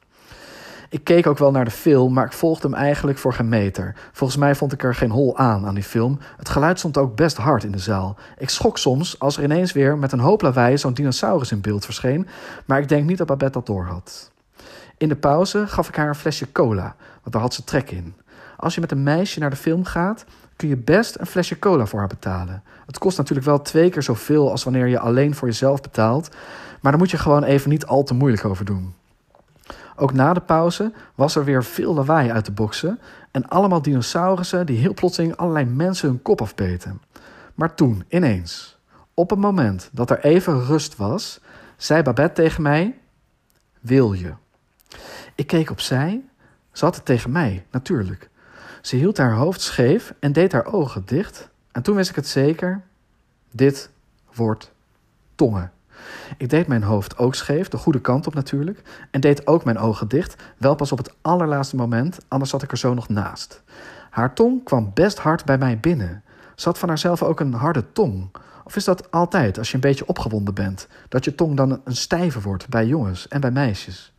Ik 0.89 1.03
keek 1.03 1.27
ook 1.27 1.37
wel 1.37 1.51
naar 1.51 1.65
de 1.65 1.71
film, 1.71 2.13
maar 2.13 2.25
ik 2.25 2.33
volgde 2.33 2.67
hem 2.67 2.77
eigenlijk 2.77 3.17
voor 3.17 3.33
geen 3.33 3.49
meter. 3.49 3.95
Volgens 4.11 4.39
mij 4.39 4.55
vond 4.55 4.73
ik 4.73 4.83
er 4.83 4.95
geen 4.95 5.11
hol 5.11 5.37
aan 5.37 5.65
aan 5.65 5.73
die 5.73 5.83
film. 5.83 6.19
Het 6.37 6.49
geluid 6.49 6.79
stond 6.79 6.97
ook 6.97 7.15
best 7.15 7.37
hard 7.37 7.63
in 7.63 7.71
de 7.71 7.79
zaal. 7.79 8.17
Ik 8.37 8.49
schrok 8.49 8.77
soms 8.77 9.19
als 9.19 9.37
er 9.37 9.43
ineens 9.43 9.71
weer 9.71 9.97
met 9.97 10.11
een 10.11 10.19
hoop 10.19 10.41
lawaai 10.41 10.77
zo'n 10.77 10.93
dinosaurus 10.93 11.51
in 11.51 11.61
beeld 11.61 11.85
verscheen, 11.85 12.27
maar 12.65 12.79
ik 12.79 12.87
denk 12.87 13.07
niet 13.07 13.17
dat 13.17 13.27
Babette 13.27 13.57
dat 13.57 13.65
door 13.65 13.85
had. 13.85 14.31
In 14.97 15.09
de 15.09 15.15
pauze 15.15 15.67
gaf 15.67 15.87
ik 15.87 15.95
haar 15.95 16.07
een 16.07 16.15
flesje 16.15 16.51
cola, 16.51 16.95
want 17.21 17.33
daar 17.33 17.41
had 17.41 17.53
ze 17.53 17.63
trek 17.63 17.91
in. 17.91 18.15
Als 18.59 18.75
je 18.75 18.81
met 18.81 18.91
een 18.91 19.03
meisje 19.03 19.39
naar 19.39 19.49
de 19.49 19.55
film 19.55 19.85
gaat, 19.85 20.25
kun 20.55 20.67
je 20.67 20.77
best 20.77 21.19
een 21.19 21.25
flesje 21.25 21.59
cola 21.59 21.85
voor 21.85 21.99
haar 21.99 22.07
betalen. 22.07 22.63
Het 22.85 22.97
kost 22.97 23.17
natuurlijk 23.17 23.47
wel 23.47 23.61
twee 23.61 23.89
keer 23.89 24.03
zoveel 24.03 24.51
als 24.51 24.63
wanneer 24.63 24.87
je 24.87 24.99
alleen 24.99 25.35
voor 25.35 25.47
jezelf 25.47 25.81
betaalt, 25.81 26.29
maar 26.81 26.91
daar 26.91 27.01
moet 27.01 27.11
je 27.11 27.17
gewoon 27.17 27.43
even 27.43 27.69
niet 27.69 27.85
al 27.85 28.03
te 28.03 28.13
moeilijk 28.13 28.45
over 28.45 28.65
doen. 28.65 28.93
Ook 29.95 30.13
na 30.13 30.33
de 30.33 30.39
pauze 30.39 30.93
was 31.15 31.35
er 31.35 31.43
weer 31.43 31.63
veel 31.63 31.93
lawaai 31.93 32.31
uit 32.31 32.45
de 32.45 32.51
boksen 32.51 32.99
en 33.31 33.47
allemaal 33.47 33.81
dinosaurussen 33.81 34.65
die 34.65 34.77
heel 34.77 34.93
plotseling 34.93 35.35
allerlei 35.35 35.65
mensen 35.65 36.09
hun 36.09 36.21
kop 36.21 36.41
afbeten. 36.41 37.01
Maar 37.55 37.75
toen, 37.75 38.03
ineens, 38.09 38.77
op 39.13 39.29
het 39.29 39.39
moment 39.39 39.89
dat 39.91 40.09
er 40.09 40.19
even 40.23 40.65
rust 40.65 40.95
was, 40.95 41.39
zei 41.77 42.03
Babette 42.03 42.41
tegen 42.41 42.61
mij: 42.63 42.97
Wil 43.79 44.13
je? 44.13 44.33
Ik 45.35 45.47
keek 45.47 45.69
opzij. 45.69 46.21
Ze 46.71 46.85
had 46.85 46.95
het 46.95 47.05
tegen 47.05 47.31
mij, 47.31 47.65
natuurlijk. 47.71 48.29
Ze 48.81 48.95
hield 48.95 49.17
haar 49.17 49.33
hoofd 49.33 49.61
scheef 49.61 50.13
en 50.19 50.33
deed 50.33 50.51
haar 50.51 50.65
ogen 50.65 51.03
dicht. 51.05 51.49
En 51.71 51.81
toen 51.81 51.95
wist 51.95 52.09
ik 52.09 52.15
het 52.15 52.27
zeker: 52.27 52.81
dit 53.51 53.89
wordt 54.33 54.71
tongen. 55.35 55.71
Ik 56.37 56.49
deed 56.49 56.67
mijn 56.67 56.83
hoofd 56.83 57.17
ook 57.17 57.35
scheef, 57.35 57.67
de 57.67 57.77
goede 57.77 58.01
kant 58.01 58.27
op 58.27 58.33
natuurlijk, 58.33 58.81
en 59.11 59.21
deed 59.21 59.47
ook 59.47 59.63
mijn 59.63 59.77
ogen 59.77 60.07
dicht, 60.07 60.43
wel 60.57 60.75
pas 60.75 60.91
op 60.91 60.97
het 60.97 61.13
allerlaatste 61.21 61.75
moment, 61.75 62.17
anders 62.27 62.51
zat 62.51 62.63
ik 62.63 62.71
er 62.71 62.77
zo 62.77 62.93
nog 62.93 63.09
naast. 63.09 63.61
Haar 64.09 64.33
tong 64.33 64.63
kwam 64.63 64.91
best 64.93 65.17
hard 65.17 65.45
bij 65.45 65.57
mij 65.57 65.79
binnen. 65.79 66.23
Ze 66.55 66.67
had 66.67 66.77
van 66.77 66.89
haarzelf 66.89 67.23
ook 67.23 67.39
een 67.39 67.53
harde 67.53 67.91
tong. 67.91 68.29
Of 68.69 68.75
is 68.75 68.83
dat 68.83 69.11
altijd 69.11 69.57
als 69.57 69.67
je 69.67 69.75
een 69.75 69.79
beetje 69.79 70.07
opgewonden 70.07 70.53
bent, 70.53 70.87
dat 71.07 71.25
je 71.25 71.35
tong 71.35 71.57
dan 71.57 71.81
een 71.83 71.95
stijve 71.95 72.41
wordt 72.41 72.69
bij 72.69 72.85
jongens 72.85 73.27
en 73.27 73.41
bij 73.41 73.51
meisjes? 73.51 74.13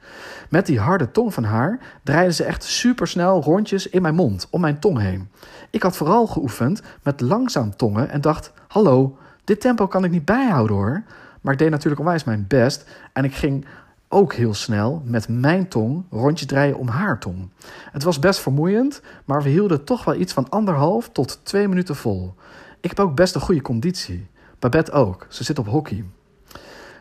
Met 0.48 0.66
die 0.66 0.80
harde 0.80 1.10
tong 1.10 1.34
van 1.34 1.44
haar 1.44 1.78
draaide 2.02 2.32
ze 2.32 2.44
echt 2.44 2.64
supersnel 2.64 3.42
rondjes 3.42 3.88
in 3.88 4.02
mijn 4.02 4.14
mond, 4.14 4.46
om 4.50 4.60
mijn 4.60 4.78
tong 4.78 4.98
heen. 4.98 5.28
Ik 5.70 5.82
had 5.82 5.96
vooral 5.96 6.26
geoefend 6.26 6.82
met 7.02 7.20
langzaam 7.20 7.76
tongen 7.76 8.08
en 8.08 8.20
dacht: 8.20 8.52
Hallo, 8.68 9.18
dit 9.44 9.60
tempo 9.60 9.86
kan 9.86 10.04
ik 10.04 10.10
niet 10.10 10.24
bijhouden 10.24 10.76
hoor. 10.76 11.02
Maar 11.40 11.52
ik 11.52 11.58
deed 11.58 11.70
natuurlijk 11.70 12.00
onwijs 12.00 12.24
mijn 12.24 12.44
best. 12.48 12.84
En 13.12 13.24
ik 13.24 13.34
ging 13.34 13.66
ook 14.08 14.32
heel 14.34 14.54
snel 14.54 15.02
met 15.04 15.28
mijn 15.28 15.68
tong 15.68 16.04
rondjes 16.10 16.48
draaien 16.48 16.78
om 16.78 16.88
haar 16.88 17.18
tong. 17.18 17.48
Het 17.92 18.02
was 18.02 18.18
best 18.18 18.40
vermoeiend, 18.40 19.02
maar 19.24 19.42
we 19.42 19.48
hielden 19.48 19.84
toch 19.84 20.04
wel 20.04 20.14
iets 20.14 20.32
van 20.32 20.48
anderhalf 20.48 21.08
tot 21.08 21.40
twee 21.42 21.68
minuten 21.68 21.96
vol. 21.96 22.34
Ik 22.80 22.88
heb 22.88 23.00
ook 23.00 23.14
best 23.14 23.34
een 23.34 23.40
goede 23.40 23.62
conditie. 23.62 24.29
Babette 24.60 24.92
ook. 24.92 25.26
Ze 25.28 25.44
zit 25.44 25.58
op 25.58 25.66
hockey. 25.66 26.04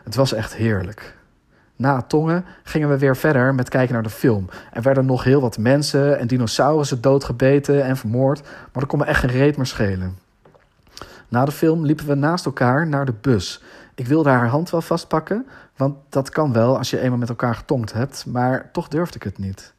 Het 0.04 0.16
was 0.16 0.34
echt 0.34 0.56
heerlijk. 0.56 1.18
Na 1.76 2.02
tongen 2.02 2.46
gingen 2.64 2.90
we 2.90 2.98
weer 2.98 3.18
verder 3.18 3.56
met 3.56 3.70
kijken 3.70 3.94
naar 3.94 4.04
de 4.04 4.10
film. 4.10 4.50
Er 4.72 4.82
werden 4.82 5.06
nog 5.06 5.24
heel 5.24 5.42
wat 5.42 5.58
mensen 5.58 6.20
en 6.20 6.28
dinosaurussen 6.28 7.02
doodgebeten 7.02 7.84
en 7.84 7.98
vermoord, 7.98 8.42
maar 8.42 8.70
dat 8.74 8.86
kon 8.86 9.00
me 9.00 9.06
echt 9.06 9.20
geen 9.20 9.30
reet 9.30 9.58
meer 9.58 9.66
schelen. 9.66 10.18
Na 11.28 11.46
de 11.46 11.52
film 11.52 11.86
liepen 11.86 12.08
we 12.08 12.16
naast 12.16 12.46
elkaar 12.46 12.88
naar 12.88 13.06
de 13.06 13.14
bus. 13.22 13.64
Ik 13.96 14.08
wilde 14.08 14.30
haar 14.30 14.48
hand 14.48 14.70
wel 14.70 14.82
vastpakken, 14.82 15.48
want 15.76 15.96
dat 16.10 16.30
kan 16.30 16.54
wel 16.54 16.78
als 16.78 16.90
je 16.90 17.00
eenmaal 17.00 17.18
met 17.18 17.30
elkaar 17.30 17.56
getongd 17.56 17.94
hebt, 17.94 18.26
maar 18.26 18.70
toch 18.72 18.88
durfde 18.88 19.16
ik 19.16 19.24
het 19.24 19.38
niet. 19.38 19.74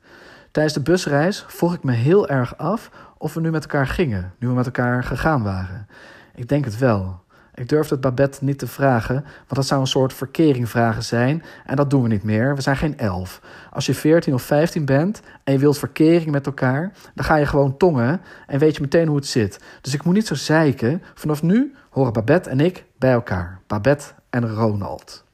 Tijdens 0.51 0.75
de 0.75 0.81
busreis 0.81 1.45
vroeg 1.49 1.75
ik 1.75 1.83
me 1.83 1.93
heel 1.93 2.29
erg 2.29 2.57
af 2.57 2.91
of 3.19 3.35
we 3.35 3.41
nu 3.41 3.51
met 3.51 3.63
elkaar 3.63 3.87
gingen, 3.87 4.33
nu 4.39 4.49
we 4.49 4.55
met 4.55 4.67
elkaar 4.67 5.05
gegaan 5.05 5.43
waren. 5.43 5.87
Ik 6.35 6.49
denk 6.49 6.65
het 6.65 6.79
wel. 6.79 7.21
Ik 7.61 7.69
durfde 7.69 7.95
het 7.95 8.03
Babette 8.03 8.45
niet 8.45 8.59
te 8.59 8.67
vragen, 8.67 9.15
want 9.15 9.55
dat 9.55 9.67
zou 9.67 9.81
een 9.81 9.87
soort 9.87 10.13
verkering 10.13 10.69
vragen 10.69 11.03
zijn. 11.03 11.43
En 11.67 11.77
dat 11.77 11.91
doen 11.91 12.03
we 12.03 12.09
niet 12.09 12.23
meer. 12.23 12.55
We 12.55 12.61
zijn 12.61 12.77
geen 12.77 12.99
elf. 12.99 13.41
Als 13.73 13.87
je 13.87 13.95
14 13.95 14.35
of 14.35 14.43
15 14.43 14.85
bent 14.85 15.21
en 15.45 15.53
je 15.53 15.59
wilt 15.59 15.79
verkering 15.79 16.31
met 16.31 16.47
elkaar, 16.47 16.93
dan 17.15 17.25
ga 17.25 17.37
je 17.37 17.47
gewoon 17.47 17.77
tongen 17.77 18.21
en 18.47 18.59
weet 18.59 18.75
je 18.75 18.81
meteen 18.81 19.07
hoe 19.07 19.17
het 19.17 19.27
zit. 19.27 19.61
Dus 19.81 19.95
ik 19.95 20.05
moet 20.05 20.15
niet 20.15 20.27
zo 20.27 20.35
zeiken. 20.35 21.03
Vanaf 21.15 21.43
nu 21.43 21.75
horen 21.91 22.13
Babette 22.13 22.51
en 22.51 22.61
ik 22.61 22.85
bij 22.99 23.13
elkaar. 23.13 23.61
Babette 23.67 24.07
en 24.31 24.55
Ronald. 24.55 25.25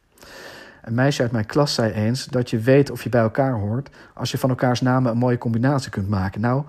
Een 0.82 0.94
meisje 0.94 1.22
uit 1.22 1.32
mijn 1.32 1.46
klas 1.46 1.74
zei 1.74 1.92
eens 1.92 2.24
dat 2.24 2.50
je 2.50 2.58
weet 2.58 2.90
of 2.90 3.02
je 3.02 3.08
bij 3.08 3.20
elkaar 3.20 3.52
hoort 3.52 3.90
als 4.14 4.30
je 4.30 4.38
van 4.38 4.50
elkaars 4.50 4.80
namen 4.80 5.12
een 5.12 5.18
mooie 5.18 5.38
combinatie 5.38 5.90
kunt 5.90 6.08
maken. 6.08 6.40
Nou, 6.40 6.62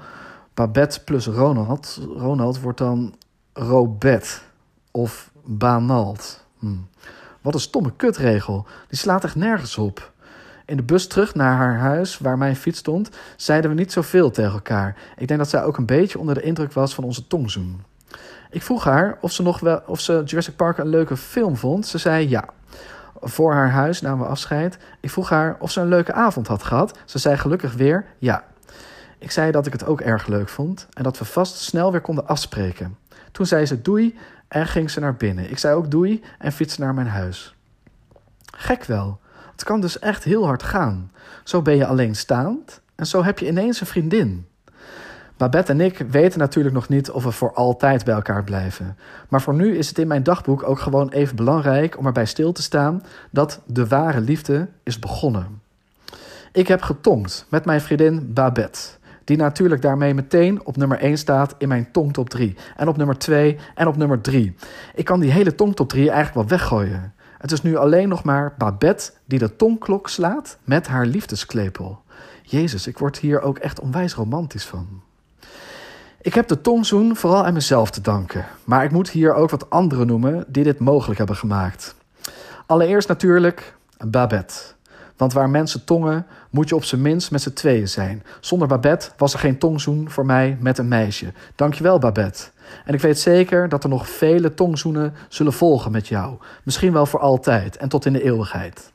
Babette 0.54 1.04
plus 1.04 1.28
Ronald, 1.28 2.00
Ronald 2.16 2.60
wordt 2.60 2.78
dan 2.78 3.16
Robet 3.54 4.46
of 4.92 5.32
Banalt. 5.48 6.46
Hm. 6.60 6.76
Wat 7.42 7.54
een 7.54 7.60
stomme 7.60 7.92
kutregel. 7.96 8.66
Die 8.88 8.98
slaat 8.98 9.24
echt 9.24 9.36
nergens 9.36 9.78
op. 9.78 10.12
In 10.66 10.78
de 10.78 10.84
bus 10.84 11.08
terug 11.08 11.36
naar 11.36 11.56
haar 11.56 11.78
huis, 11.78 12.18
waar 12.18 12.38
mijn 12.38 12.56
fiets 12.56 12.80
stond, 12.80 13.10
zeiden 13.36 13.70
we 13.70 13.76
niet 13.76 13.92
zoveel 13.92 14.32
tegen 14.32 14.54
elkaar. 14.54 14.96
Ik 15.18 15.28
denk 15.28 15.40
dat 15.40 15.50
zij 15.50 15.64
ook 15.64 15.78
een 15.78 15.86
beetje 15.86 16.20
onder 16.20 16.36
de 16.36 16.42
indruk 16.42 16.74
was 16.74 16.96
van 16.96 17.04
onze 17.04 17.28
tongzoen. 17.28 17.84
Ik 18.50 18.62
vroeg 18.62 18.84
haar 18.84 19.18
of 19.22 19.32
ze, 19.32 19.42
nog 19.42 19.60
wel, 19.60 19.82
of 19.86 20.00
ze 20.00 20.22
Jurassic 20.26 20.56
Park 20.56 20.78
een 20.78 20.88
leuke 20.88 21.18
film 21.18 21.58
vond. 21.58 21.88
Ze 21.88 21.98
zei 21.98 22.30
ja. 22.30 22.46
Voor 23.22 23.54
haar 23.54 23.72
huis 23.72 24.02
namen 24.02 24.26
we 24.26 24.32
afscheid. 24.32 24.78
Ik 25.02 25.10
vroeg 25.10 25.30
haar 25.30 25.58
of 25.60 25.72
ze 25.72 25.82
een 25.82 25.88
leuke 25.88 26.14
avond 26.14 26.48
had 26.48 26.64
gehad. 26.64 26.98
Ze 27.06 27.18
zei 27.18 27.38
gelukkig 27.38 27.74
weer 27.74 28.06
ja. 28.18 28.44
Ik 29.20 29.32
zei 29.32 29.52
dat 29.52 29.66
ik 29.66 29.74
het 29.74 29.86
ook 29.86 30.02
erg 30.02 30.28
leuk 30.28 30.50
vond 30.50 30.88
en 30.94 31.04
dat 31.04 31.18
we 31.18 31.26
vast 31.26 31.56
snel 31.56 31.92
weer 31.92 32.02
konden 32.02 32.28
afspreken. 32.28 32.98
Toen 33.32 33.46
zei 33.46 33.66
ze 33.66 33.82
doei 33.82 34.18
en 34.48 34.68
ging 34.68 34.92
ze 34.92 35.00
naar 35.00 35.16
binnen. 35.16 35.50
Ik 35.50 35.58
zei 35.58 35.76
ook 35.76 35.92
doei 35.92 36.24
en 36.40 36.52
fietste 36.52 36.82
naar 36.82 36.94
mijn 36.94 37.08
huis. 37.08 37.56
Gek 38.58 38.84
wel. 38.84 39.20
Het 39.52 39.64
kan 39.64 39.82
dus 39.82 40.00
echt 40.00 40.24
heel 40.24 40.46
hard 40.46 40.64
gaan. 40.64 41.12
Zo 41.44 41.62
ben 41.62 41.76
je 41.76 41.86
alleenstaand 41.86 42.82
en 42.96 43.08
zo 43.08 43.24
heb 43.24 43.40
je 43.40 43.48
ineens 43.48 43.82
een 43.82 43.88
vriendin. 43.88 44.48
Babette 45.38 45.72
en 45.72 45.82
ik 45.82 45.98
weten 45.98 46.40
natuurlijk 46.40 46.76
nog 46.76 46.90
niet 46.90 47.12
of 47.12 47.24
we 47.24 47.32
voor 47.32 47.54
altijd 47.54 48.06
bij 48.06 48.14
elkaar 48.14 48.44
blijven. 48.44 48.98
Maar 49.30 49.42
voor 49.42 49.54
nu 49.54 49.78
is 49.78 49.88
het 49.88 49.98
in 49.98 50.08
mijn 50.08 50.24
dagboek 50.24 50.64
ook 50.64 50.80
gewoon 50.80 51.10
even 51.10 51.36
belangrijk 51.36 51.98
om 51.98 52.06
erbij 52.06 52.26
stil 52.26 52.52
te 52.52 52.62
staan 52.62 53.04
dat 53.30 53.62
de 53.66 53.88
ware 53.88 54.22
liefde 54.22 54.68
is 54.84 55.00
begonnen. 55.00 55.62
Ik 56.52 56.68
heb 56.68 56.82
getongd 56.82 57.46
met 57.50 57.66
mijn 57.66 57.82
vriendin 57.82 58.34
Babette. 58.34 58.80
Die 59.28 59.38
natuurlijk 59.38 59.82
daarmee 59.82 60.14
meteen 60.14 60.66
op 60.66 60.78
nummer 60.78 61.00
1 61.00 61.18
staat 61.18 61.56
in 61.58 61.68
mijn 61.68 61.92
tongtop 61.92 62.30
3. 62.30 62.56
En 62.76 62.88
op 62.88 62.98
nummer 62.98 63.18
2 63.18 63.58
en 63.76 63.88
op 63.88 63.98
nummer 63.98 64.22
3. 64.22 64.56
Ik 64.96 65.06
kan 65.06 65.20
die 65.20 65.32
hele 65.32 65.56
tongtop 65.56 65.90
3 65.90 66.12
eigenlijk 66.12 66.50
wel 66.50 66.60
weggooien. 66.60 67.14
Het 67.38 67.52
is 67.52 67.62
nu 67.62 67.76
alleen 67.76 68.10
nog 68.10 68.24
maar 68.24 68.54
Babette 68.58 69.12
die 69.26 69.40
de 69.40 69.56
tongklok 69.56 70.10
slaat 70.10 70.58
met 70.64 70.88
haar 70.88 71.06
liefdesklepel. 71.06 72.02
Jezus, 72.42 72.88
ik 72.88 72.98
word 72.98 73.18
hier 73.18 73.42
ook 73.42 73.58
echt 73.58 73.80
onwijs 73.80 74.14
romantisch 74.14 74.66
van. 74.66 74.88
Ik 76.22 76.34
heb 76.34 76.48
de 76.48 76.62
tongzoen 76.62 77.16
vooral 77.16 77.46
aan 77.46 77.54
mezelf 77.54 77.92
te 77.92 78.02
danken. 78.02 78.46
Maar 78.64 78.84
ik 78.84 78.92
moet 78.92 79.10
hier 79.10 79.34
ook 79.34 79.50
wat 79.50 79.70
anderen 79.70 80.08
noemen 80.08 80.46
die 80.48 80.64
dit 80.64 80.80
mogelijk 80.80 81.18
hebben 81.18 81.36
gemaakt. 81.36 81.96
Allereerst 82.66 83.08
natuurlijk 83.08 83.76
Babette. 84.06 84.54
Want 85.18 85.34
waar 85.34 85.50
mensen 85.50 85.84
tongen, 85.84 86.26
moet 86.50 86.70
je 86.70 86.76
op 86.76 86.84
zijn 86.84 87.02
minst 87.02 87.32
met 87.32 87.42
z'n 87.42 87.54
tweeën 87.54 87.88
zijn. 87.88 88.24
Zonder 88.40 88.68
Babette 88.68 89.10
was 89.18 89.34
er 89.34 89.40
geen 89.40 89.58
tongzoen 89.58 90.10
voor 90.10 90.26
mij 90.26 90.58
met 90.60 90.78
een 90.78 90.88
meisje. 90.88 91.34
Dankjewel, 91.56 92.00
Babette. 92.00 92.44
En 92.86 92.94
ik 92.94 93.00
weet 93.00 93.20
zeker 93.20 93.70
dat 93.70 93.84
er 93.84 93.90
nog 93.90 94.10
vele 94.10 94.54
tongzoenen 94.54 95.14
zullen 95.30 95.54
volgen 95.54 95.92
met 95.92 96.08
jou. 96.08 96.38
Misschien 96.64 96.94
wel 96.94 97.06
voor 97.06 97.20
altijd 97.20 97.78
en 97.78 97.90
tot 97.90 98.06
in 98.06 98.14
de 98.14 98.24
eeuwigheid. 98.24 98.92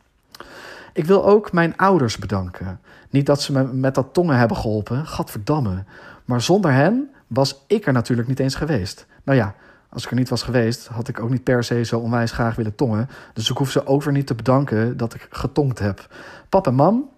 Ik 0.92 1.04
wil 1.04 1.24
ook 1.26 1.52
mijn 1.52 1.76
ouders 1.76 2.18
bedanken. 2.18 2.80
Niet 3.10 3.26
dat 3.26 3.42
ze 3.42 3.52
me 3.52 3.64
met 3.64 3.94
dat 3.94 4.08
tongen 4.12 4.36
hebben 4.36 4.56
geholpen, 4.56 5.06
gadverdamme. 5.06 5.84
Maar 6.24 6.40
zonder 6.40 6.72
hen 6.72 7.10
was 7.26 7.64
ik 7.66 7.86
er 7.86 7.92
natuurlijk 7.92 8.28
niet 8.28 8.40
eens 8.40 8.54
geweest. 8.54 9.06
Nou 9.22 9.38
ja, 9.38 9.54
als 9.92 10.04
ik 10.04 10.10
er 10.10 10.16
niet 10.16 10.28
was 10.28 10.42
geweest, 10.42 10.86
had 10.86 11.08
ik 11.08 11.20
ook 11.20 11.30
niet 11.30 11.44
per 11.44 11.64
se 11.64 11.84
zo 11.84 11.98
onwijs 11.98 12.30
graag 12.30 12.54
willen 12.54 12.74
tongen. 12.74 13.08
Dus 13.32 13.50
ik 13.50 13.56
hoef 13.56 13.70
ze 13.70 13.86
ook 13.86 14.02
weer 14.02 14.12
niet 14.12 14.26
te 14.26 14.34
bedanken 14.34 14.96
dat 14.96 15.14
ik 15.14 15.26
getongd 15.30 15.78
heb. 15.78 16.14
Pap 16.48 16.66
en 16.66 16.74
mam, 16.74 17.10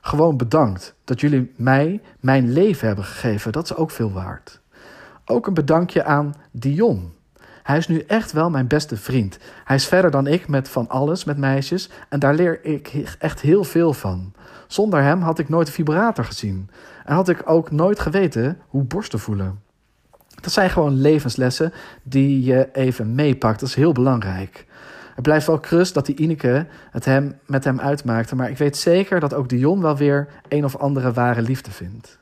gewoon 0.00 0.36
bedankt 0.36 0.94
dat 1.04 1.20
jullie 1.20 1.52
mij 1.56 2.00
mijn 2.20 2.52
leven 2.52 2.86
hebben 2.86 3.04
gegeven. 3.04 3.52
Dat 3.52 3.64
is 3.64 3.74
ook 3.74 3.90
veel 3.90 4.12
waard. 4.12 4.60
Ook 5.24 5.46
een 5.46 5.54
bedankje 5.54 6.04
aan 6.04 6.34
Dion. 6.50 7.12
Hij 7.62 7.76
is 7.76 7.88
nu 7.88 7.98
echt 7.98 8.32
wel 8.32 8.50
mijn 8.50 8.66
beste 8.66 8.96
vriend. 8.96 9.38
Hij 9.64 9.76
is 9.76 9.86
verder 9.86 10.10
dan 10.10 10.26
ik 10.26 10.48
met 10.48 10.68
van 10.68 10.88
alles, 10.88 11.24
met 11.24 11.36
meisjes. 11.36 11.90
En 12.08 12.18
daar 12.18 12.34
leer 12.34 12.64
ik 12.64 13.16
echt 13.18 13.40
heel 13.40 13.64
veel 13.64 13.92
van. 13.92 14.32
Zonder 14.66 15.02
hem 15.02 15.20
had 15.20 15.38
ik 15.38 15.48
nooit 15.48 15.66
een 15.66 15.72
vibrator 15.72 16.24
gezien. 16.24 16.70
En 17.04 17.14
had 17.14 17.28
ik 17.28 17.42
ook 17.44 17.70
nooit 17.70 18.00
geweten 18.00 18.58
hoe 18.68 18.82
borsten 18.82 19.18
voelen. 19.18 19.60
Dat 20.42 20.52
zijn 20.52 20.70
gewoon 20.70 21.00
levenslessen 21.00 21.72
die 22.02 22.44
je 22.44 22.68
even 22.72 23.14
meepakt. 23.14 23.60
Dat 23.60 23.68
is 23.68 23.74
heel 23.74 23.92
belangrijk. 23.92 24.66
Het 25.14 25.22
blijft 25.22 25.46
wel 25.46 25.58
krust 25.58 25.94
dat 25.94 26.06
die 26.06 26.16
Ineke 26.16 26.66
het 26.90 27.04
hem, 27.04 27.38
met 27.46 27.64
hem 27.64 27.80
uitmaakte. 27.80 28.36
Maar 28.36 28.50
ik 28.50 28.58
weet 28.58 28.76
zeker 28.76 29.20
dat 29.20 29.34
ook 29.34 29.48
Dion 29.48 29.80
wel 29.80 29.96
weer 29.96 30.28
een 30.48 30.64
of 30.64 30.76
andere 30.76 31.12
ware 31.12 31.42
liefde 31.42 31.70
vindt. 31.70 32.18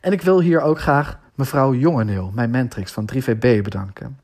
En 0.00 0.12
ik 0.12 0.22
wil 0.22 0.40
hier 0.40 0.60
ook 0.60 0.80
graag 0.80 1.18
mevrouw 1.34 1.74
Jongeneel, 1.74 2.30
mijn 2.34 2.50
mentrix 2.50 2.92
van 2.92 3.08
3VB, 3.14 3.62
bedanken. 3.62 4.18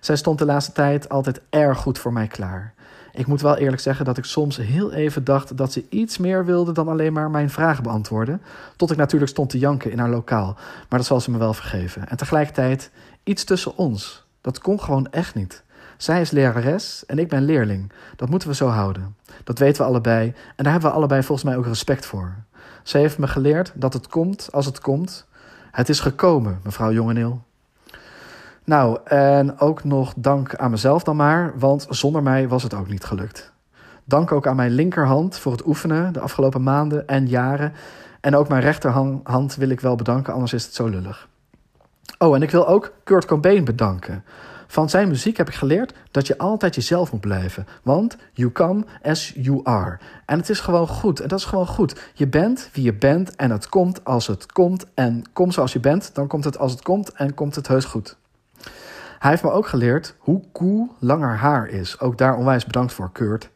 Zij 0.00 0.16
stond 0.16 0.38
de 0.38 0.44
laatste 0.44 0.72
tijd 0.72 1.08
altijd 1.08 1.40
erg 1.50 1.78
goed 1.78 1.98
voor 1.98 2.12
mij 2.12 2.26
klaar. 2.26 2.74
Ik 3.14 3.26
moet 3.26 3.40
wel 3.40 3.56
eerlijk 3.56 3.82
zeggen 3.82 4.04
dat 4.04 4.18
ik 4.18 4.24
soms 4.24 4.56
heel 4.56 4.92
even 4.92 5.24
dacht 5.24 5.56
dat 5.56 5.72
ze 5.72 5.84
iets 5.88 6.18
meer 6.18 6.44
wilde 6.44 6.72
dan 6.72 6.88
alleen 6.88 7.12
maar 7.12 7.30
mijn 7.30 7.50
vragen 7.50 7.82
beantwoorden. 7.82 8.42
Tot 8.76 8.90
ik 8.90 8.96
natuurlijk 8.96 9.30
stond 9.30 9.50
te 9.50 9.58
janken 9.58 9.90
in 9.90 9.98
haar 9.98 10.10
lokaal. 10.10 10.56
Maar 10.88 10.98
dat 10.98 11.06
zal 11.06 11.20
ze 11.20 11.30
me 11.30 11.38
wel 11.38 11.54
vergeven. 11.54 12.08
En 12.08 12.16
tegelijkertijd 12.16 12.90
iets 13.22 13.44
tussen 13.44 13.76
ons. 13.76 14.24
Dat 14.40 14.58
kon 14.58 14.80
gewoon 14.80 15.10
echt 15.10 15.34
niet. 15.34 15.62
Zij 15.96 16.20
is 16.20 16.30
lerares 16.30 17.06
en 17.06 17.18
ik 17.18 17.28
ben 17.28 17.44
leerling. 17.44 17.92
Dat 18.16 18.28
moeten 18.28 18.48
we 18.48 18.54
zo 18.54 18.68
houden. 18.68 19.16
Dat 19.44 19.58
weten 19.58 19.82
we 19.82 19.88
allebei 19.88 20.26
en 20.56 20.64
daar 20.64 20.72
hebben 20.72 20.90
we 20.90 20.96
allebei 20.96 21.22
volgens 21.22 21.48
mij 21.48 21.56
ook 21.56 21.66
respect 21.66 22.06
voor. 22.06 22.34
Zij 22.82 23.00
heeft 23.00 23.18
me 23.18 23.26
geleerd 23.26 23.72
dat 23.74 23.92
het 23.92 24.08
komt 24.08 24.48
als 24.52 24.66
het 24.66 24.80
komt. 24.80 25.26
Het 25.70 25.88
is 25.88 26.00
gekomen, 26.00 26.60
mevrouw 26.62 26.92
Jongeneel. 26.92 27.42
Nou, 28.64 28.98
en 29.04 29.58
ook 29.58 29.84
nog 29.84 30.12
dank 30.16 30.54
aan 30.54 30.70
mezelf 30.70 31.02
dan 31.02 31.16
maar, 31.16 31.52
want 31.58 31.86
zonder 31.88 32.22
mij 32.22 32.48
was 32.48 32.62
het 32.62 32.74
ook 32.74 32.88
niet 32.88 33.04
gelukt. 33.04 33.52
Dank 34.04 34.32
ook 34.32 34.46
aan 34.46 34.56
mijn 34.56 34.70
linkerhand 34.70 35.38
voor 35.38 35.52
het 35.52 35.66
oefenen 35.66 36.12
de 36.12 36.20
afgelopen 36.20 36.62
maanden 36.62 37.06
en 37.06 37.26
jaren. 37.26 37.72
En 38.20 38.36
ook 38.36 38.48
mijn 38.48 38.62
rechterhand 38.62 39.54
wil 39.54 39.68
ik 39.68 39.80
wel 39.80 39.96
bedanken, 39.96 40.32
anders 40.32 40.52
is 40.52 40.64
het 40.64 40.74
zo 40.74 40.86
lullig. 40.86 41.28
Oh, 42.18 42.34
en 42.34 42.42
ik 42.42 42.50
wil 42.50 42.68
ook 42.68 42.92
Kurt 43.04 43.24
Cobain 43.24 43.64
bedanken. 43.64 44.24
Van 44.66 44.90
zijn 44.90 45.08
muziek 45.08 45.36
heb 45.36 45.48
ik 45.48 45.54
geleerd 45.54 45.94
dat 46.10 46.26
je 46.26 46.38
altijd 46.38 46.74
jezelf 46.74 47.12
moet 47.12 47.20
blijven. 47.20 47.66
Want 47.82 48.16
you 48.32 48.52
come 48.52 48.84
as 49.02 49.32
you 49.36 49.60
are. 49.62 49.98
En 50.26 50.38
het 50.38 50.48
is 50.48 50.60
gewoon 50.60 50.88
goed. 50.88 51.20
En 51.20 51.28
dat 51.28 51.38
is 51.38 51.44
gewoon 51.44 51.66
goed. 51.66 52.10
Je 52.14 52.26
bent 52.26 52.70
wie 52.72 52.84
je 52.84 52.94
bent 52.94 53.36
en 53.36 53.50
het 53.50 53.68
komt 53.68 54.04
als 54.04 54.26
het 54.26 54.52
komt. 54.52 54.86
En 54.94 55.22
kom 55.32 55.50
zoals 55.50 55.72
je 55.72 55.80
bent, 55.80 56.14
dan 56.14 56.26
komt 56.26 56.44
het 56.44 56.58
als 56.58 56.72
het 56.72 56.82
komt 56.82 57.12
en 57.12 57.34
komt 57.34 57.54
het 57.54 57.68
heus 57.68 57.84
goed. 57.84 58.16
Hij 59.24 59.32
heeft 59.32 59.44
me 59.44 59.50
ook 59.50 59.66
geleerd 59.66 60.14
hoe 60.18 60.42
cool 60.52 60.94
langer 60.98 61.36
haar 61.36 61.68
is. 61.68 62.00
Ook 62.00 62.18
daar 62.18 62.36
onwijs 62.36 62.64
bedankt 62.64 62.92
voor, 62.92 63.12
Kurt. 63.12 63.50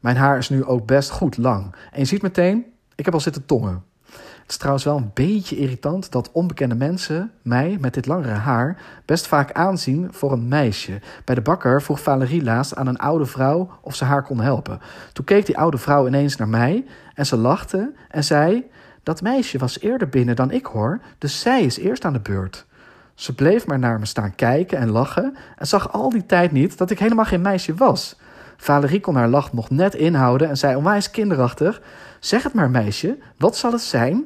Mijn 0.00 0.16
haar 0.16 0.38
is 0.38 0.48
nu 0.48 0.64
ook 0.64 0.86
best 0.86 1.10
goed 1.10 1.36
lang. 1.36 1.74
En 1.92 1.98
je 2.00 2.04
ziet 2.04 2.22
meteen, 2.22 2.64
ik 2.94 3.04
heb 3.04 3.14
al 3.14 3.20
zitten 3.20 3.46
tongen. 3.46 3.84
Het 4.10 4.44
is 4.46 4.56
trouwens 4.56 4.84
wel 4.84 4.96
een 4.96 5.10
beetje 5.14 5.56
irritant 5.56 6.12
dat 6.12 6.32
onbekende 6.32 6.74
mensen 6.74 7.32
mij 7.42 7.76
met 7.80 7.94
dit 7.94 8.06
langere 8.06 8.32
haar 8.32 8.82
best 9.04 9.26
vaak 9.26 9.52
aanzien 9.52 10.08
voor 10.12 10.32
een 10.32 10.48
meisje. 10.48 11.00
Bij 11.24 11.34
de 11.34 11.40
bakker 11.40 11.82
vroeg 11.82 12.00
Valerie 12.00 12.44
laatst 12.44 12.74
aan 12.74 12.86
een 12.86 12.98
oude 12.98 13.26
vrouw 13.26 13.70
of 13.80 13.94
ze 13.94 14.04
haar 14.04 14.22
kon 14.22 14.40
helpen. 14.40 14.80
Toen 15.12 15.24
keek 15.24 15.46
die 15.46 15.58
oude 15.58 15.78
vrouw 15.78 16.06
ineens 16.06 16.36
naar 16.36 16.48
mij 16.48 16.84
en 17.14 17.26
ze 17.26 17.36
lachte 17.36 17.92
en 18.10 18.24
zei: 18.24 18.70
Dat 19.02 19.22
meisje 19.22 19.58
was 19.58 19.80
eerder 19.80 20.08
binnen 20.08 20.36
dan 20.36 20.50
ik 20.50 20.66
hoor, 20.66 21.00
dus 21.18 21.40
zij 21.40 21.62
is 21.62 21.78
eerst 21.78 22.04
aan 22.04 22.12
de 22.12 22.20
beurt. 22.20 22.66
Ze 23.14 23.34
bleef 23.34 23.66
maar 23.66 23.78
naar 23.78 23.98
me 23.98 24.06
staan 24.06 24.34
kijken 24.34 24.78
en 24.78 24.90
lachen 24.90 25.36
en 25.56 25.66
zag 25.66 25.92
al 25.92 26.10
die 26.10 26.26
tijd 26.26 26.52
niet 26.52 26.78
dat 26.78 26.90
ik 26.90 26.98
helemaal 26.98 27.24
geen 27.24 27.40
meisje 27.40 27.74
was. 27.74 28.16
Valerie 28.56 29.00
kon 29.00 29.14
haar 29.14 29.28
lach 29.28 29.52
nog 29.52 29.70
net 29.70 29.94
inhouden 29.94 30.48
en 30.48 30.56
zei 30.56 30.76
onwijs 30.76 31.10
kinderachtig: 31.10 31.80
Zeg 32.20 32.42
het 32.42 32.54
maar, 32.54 32.70
meisje, 32.70 33.18
wat 33.38 33.56
zal 33.56 33.72
het 33.72 33.80
zijn? 33.80 34.24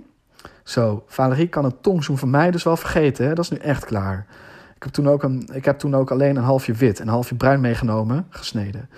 Zo, 0.62 1.04
Valerie 1.06 1.48
kan 1.48 1.64
een 1.64 1.80
tongzoen 1.80 2.18
van 2.18 2.30
mij 2.30 2.50
dus 2.50 2.62
wel 2.62 2.76
vergeten, 2.76 3.26
hè? 3.26 3.34
dat 3.34 3.44
is 3.44 3.50
nu 3.50 3.56
echt 3.56 3.84
klaar. 3.84 4.26
Ik 4.76 4.82
heb, 4.82 4.92
toen 4.92 5.08
ook 5.08 5.22
een, 5.22 5.48
ik 5.52 5.64
heb 5.64 5.78
toen 5.78 5.96
ook 5.96 6.10
alleen 6.10 6.36
een 6.36 6.42
halfje 6.42 6.72
wit 6.72 7.00
en 7.00 7.06
een 7.06 7.12
halfje 7.12 7.34
bruin 7.34 7.60
meegenomen, 7.60 8.26
gesneden. 8.30 8.88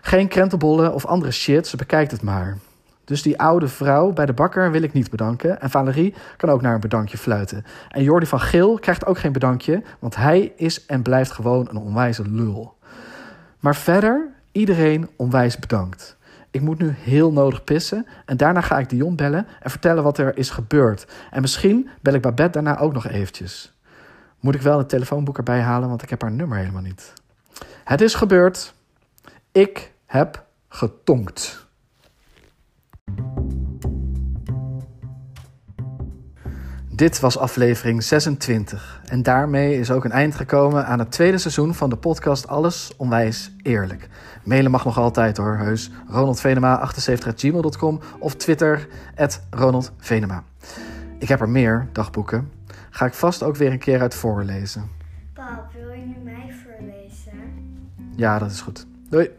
Geen 0.00 0.28
krentenbollen 0.28 0.94
of 0.94 1.06
andere 1.06 1.32
shit, 1.32 1.66
ze 1.66 1.76
bekijkt 1.76 2.10
het 2.10 2.22
maar. 2.22 2.58
Dus 3.06 3.22
die 3.22 3.40
oude 3.40 3.68
vrouw 3.68 4.12
bij 4.12 4.26
de 4.26 4.32
bakker 4.32 4.70
wil 4.70 4.82
ik 4.82 4.92
niet 4.92 5.10
bedanken. 5.10 5.60
En 5.60 5.70
Valerie 5.70 6.14
kan 6.36 6.50
ook 6.50 6.62
naar 6.62 6.74
een 6.74 6.80
bedankje 6.80 7.18
fluiten. 7.18 7.64
En 7.88 8.02
Jordi 8.02 8.26
van 8.26 8.40
Geel 8.40 8.78
krijgt 8.78 9.06
ook 9.06 9.18
geen 9.18 9.32
bedankje, 9.32 9.82
want 9.98 10.16
hij 10.16 10.52
is 10.56 10.86
en 10.86 11.02
blijft 11.02 11.30
gewoon 11.30 11.68
een 11.68 11.76
onwijze 11.76 12.28
lul. 12.28 12.76
Maar 13.60 13.76
verder, 13.76 14.28
iedereen 14.52 15.08
onwijs 15.16 15.58
bedankt. 15.58 16.16
Ik 16.50 16.60
moet 16.60 16.78
nu 16.78 16.94
heel 16.98 17.32
nodig 17.32 17.64
pissen 17.64 18.06
en 18.24 18.36
daarna 18.36 18.60
ga 18.60 18.78
ik 18.78 18.88
Dion 18.88 19.16
bellen 19.16 19.46
en 19.60 19.70
vertellen 19.70 20.02
wat 20.02 20.18
er 20.18 20.36
is 20.36 20.50
gebeurd. 20.50 21.06
En 21.30 21.40
misschien 21.40 21.88
bel 22.02 22.14
ik 22.14 22.22
Babette 22.22 22.52
daarna 22.52 22.78
ook 22.78 22.92
nog 22.92 23.06
eventjes. 23.06 23.74
Moet 24.40 24.54
ik 24.54 24.62
wel 24.62 24.78
het 24.78 24.88
telefoonboek 24.88 25.36
erbij 25.36 25.60
halen, 25.60 25.88
want 25.88 26.02
ik 26.02 26.10
heb 26.10 26.22
haar 26.22 26.32
nummer 26.32 26.58
helemaal 26.58 26.82
niet. 26.82 27.12
Het 27.84 28.00
is 28.00 28.14
gebeurd. 28.14 28.74
Ik 29.52 29.92
heb 30.06 30.44
getonkt. 30.68 31.65
Dit 36.96 37.20
was 37.20 37.38
aflevering 37.38 38.02
26 38.02 39.00
en 39.04 39.22
daarmee 39.22 39.78
is 39.78 39.90
ook 39.90 40.04
een 40.04 40.12
eind 40.12 40.34
gekomen 40.34 40.86
aan 40.86 40.98
het 40.98 41.10
tweede 41.10 41.38
seizoen 41.38 41.74
van 41.74 41.90
de 41.90 41.96
podcast 41.96 42.48
Alles 42.48 42.92
Onwijs 42.96 43.52
Eerlijk. 43.62 44.08
Mailen 44.44 44.70
mag 44.70 44.84
nog 44.84 44.98
altijd 44.98 45.36
hoor, 45.36 45.56
heus. 45.56 45.90
ronaldvenema78.gmail.com 46.10 48.00
of 48.18 48.34
Twitter, 48.34 48.88
Ronald 49.50 49.92
Venema. 49.98 50.42
Ik 51.18 51.28
heb 51.28 51.40
er 51.40 51.48
meer 51.48 51.88
dagboeken. 51.92 52.50
Ga 52.90 53.06
ik 53.06 53.14
vast 53.14 53.42
ook 53.42 53.56
weer 53.56 53.72
een 53.72 53.78
keer 53.78 54.00
uit 54.00 54.14
voorlezen. 54.14 54.90
Pap, 55.32 55.72
wil 55.72 55.92
je 55.92 56.06
nu 56.06 56.16
mij 56.24 56.54
voorlezen? 56.64 57.38
Ja, 58.16 58.38
dat 58.38 58.50
is 58.50 58.60
goed. 58.60 58.86
Doei! 59.08 59.30